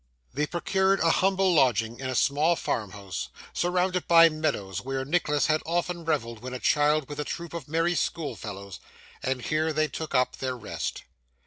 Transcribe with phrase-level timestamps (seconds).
[0.33, 5.61] They procured a humble lodging in a small farmhouse, surrounded by meadows where Nicholas had
[5.63, 8.79] often revelled when a child with a troop of merry schoolfellows;
[9.21, 11.03] and here they took up their rest.